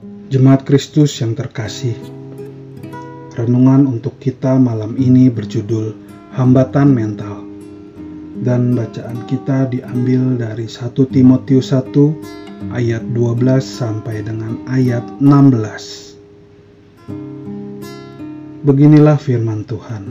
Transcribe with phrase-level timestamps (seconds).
[0.00, 1.92] Jemaat Kristus yang terkasih,
[3.36, 5.92] renungan untuk kita malam ini berjudul
[6.32, 7.44] Hambatan Mental.
[8.40, 16.16] Dan bacaan kita diambil dari 1 Timotius 1 ayat 12 sampai dengan ayat 16.
[18.64, 20.04] Beginilah firman Tuhan.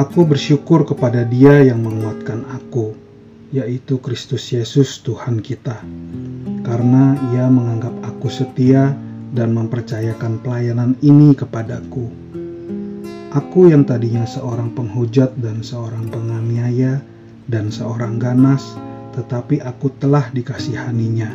[0.00, 3.03] Aku bersyukur kepada Dia yang menguatkan aku,
[3.52, 5.84] yaitu Kristus Yesus, Tuhan kita,
[6.64, 8.96] karena Ia menganggap aku setia
[9.36, 12.08] dan mempercayakan pelayanan ini kepadaku.
[13.34, 17.02] Aku yang tadinya seorang penghujat dan seorang penganiaya
[17.50, 18.78] dan seorang ganas,
[19.12, 21.34] tetapi aku telah dikasihaninya,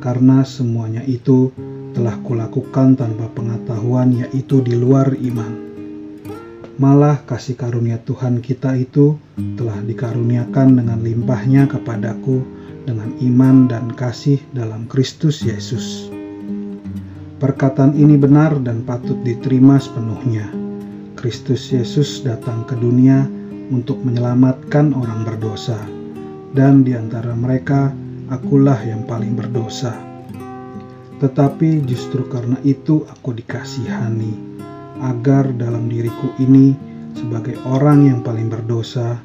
[0.00, 1.52] karena semuanya itu
[1.92, 5.67] telah kulakukan tanpa pengetahuan, yaitu di luar iman
[6.78, 9.18] Malah kasih karunia Tuhan kita itu
[9.58, 12.38] telah dikaruniakan dengan limpahnya kepadaku
[12.86, 16.06] dengan iman dan kasih dalam Kristus Yesus.
[17.42, 20.46] Perkataan ini benar dan patut diterima sepenuhnya.
[21.18, 23.26] Kristus Yesus datang ke dunia
[23.74, 25.82] untuk menyelamatkan orang berdosa,
[26.54, 27.90] dan di antara mereka
[28.30, 29.98] akulah yang paling berdosa.
[31.18, 34.46] Tetapi justru karena itu aku dikasihani
[35.02, 36.74] agar dalam diriku ini
[37.14, 39.18] sebagai orang yang paling berdosa,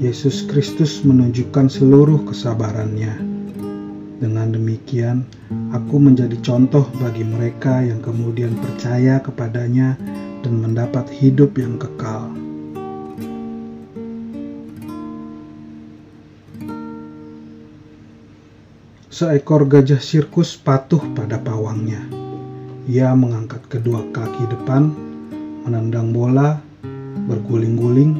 [0.00, 3.20] Yesus Kristus menunjukkan seluruh kesabarannya.
[4.20, 5.24] Dengan demikian,
[5.72, 9.96] aku menjadi contoh bagi mereka yang kemudian percaya kepadanya
[10.44, 12.28] dan mendapat hidup yang kekal.
[19.08, 22.19] Seekor gajah sirkus patuh pada pawangnya
[22.90, 24.90] ia mengangkat kedua kaki depan,
[25.62, 26.58] menendang bola,
[27.30, 28.18] berguling-guling,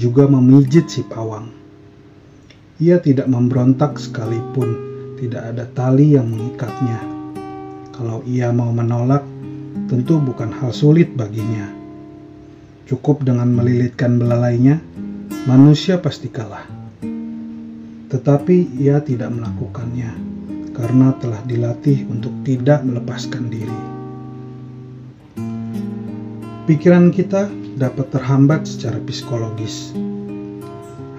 [0.00, 1.52] juga memijit si pawang.
[2.80, 4.72] Ia tidak memberontak sekalipun,
[5.20, 6.96] tidak ada tali yang mengikatnya.
[7.92, 9.28] Kalau ia mau menolak,
[9.92, 11.68] tentu bukan hal sulit baginya.
[12.88, 14.80] Cukup dengan melilitkan belalainya,
[15.44, 16.64] manusia pasti kalah.
[18.08, 20.16] Tetapi ia tidak melakukannya
[20.72, 23.97] karena telah dilatih untuk tidak melepaskan diri.
[26.68, 27.48] Pikiran kita
[27.80, 29.96] dapat terhambat secara psikologis.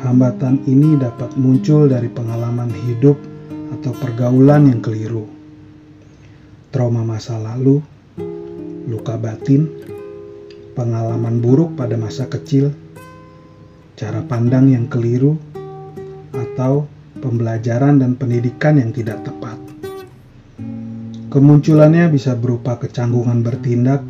[0.05, 3.17] Hambatan ini dapat muncul dari pengalaman hidup
[3.73, 5.25] atau pergaulan yang keliru,
[6.69, 7.81] trauma masa lalu,
[8.93, 9.65] luka batin,
[10.77, 12.69] pengalaman buruk pada masa kecil,
[13.97, 15.33] cara pandang yang keliru,
[16.29, 16.85] atau
[17.25, 19.57] pembelajaran dan pendidikan yang tidak tepat.
[21.33, 24.05] Kemunculannya bisa berupa kecanggungan bertindak,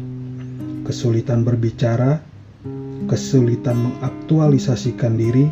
[0.90, 2.18] kesulitan berbicara,
[3.06, 5.46] kesulitan mengaktualisasikan diri,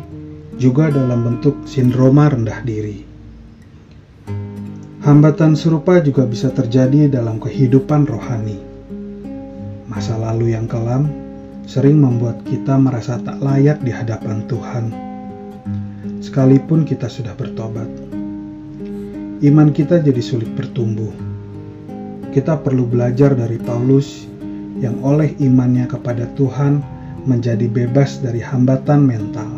[0.58, 3.06] juga dalam bentuk sindroma rendah diri.
[5.06, 8.58] Hambatan serupa juga bisa terjadi dalam kehidupan rohani.
[9.86, 11.06] Masa lalu yang kelam
[11.70, 15.08] sering membuat kita merasa tak layak di hadapan Tuhan
[16.18, 17.88] sekalipun kita sudah bertobat.
[19.38, 21.14] Iman kita jadi sulit bertumbuh.
[22.34, 24.26] Kita perlu belajar dari Paulus
[24.78, 26.80] yang oleh imannya kepada Tuhan
[27.26, 29.50] menjadi bebas dari hambatan mental.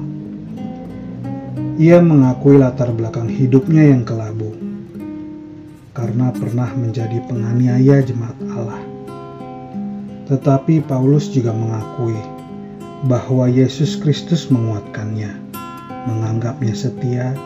[1.81, 4.53] Ia mengakui latar belakang hidupnya yang kelabu
[5.97, 8.83] karena pernah menjadi penganiaya jemaat Allah.
[10.29, 12.17] Tetapi Paulus juga mengakui
[13.09, 15.51] bahwa Yesus Kristus menguatkannya
[16.09, 17.37] menganggapnya setia,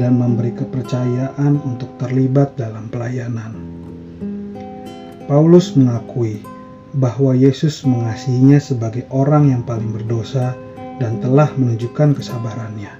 [0.00, 3.52] dan memberi kepercayaan untuk terlibat dalam pelayanan.
[5.28, 6.40] Paulus mengakui
[6.92, 10.52] bahwa Yesus mengasihinya sebagai orang yang paling berdosa
[11.00, 12.92] dan telah menunjukkan kesabarannya.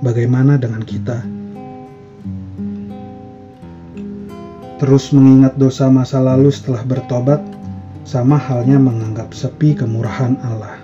[0.00, 1.20] Bagaimana dengan kita?
[4.76, 7.40] Terus mengingat dosa masa lalu setelah bertobat,
[8.04, 10.76] sama halnya menganggap sepi kemurahan Allah.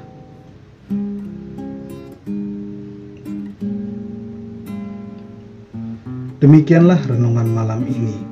[6.41, 8.31] Demikianlah renungan malam ini.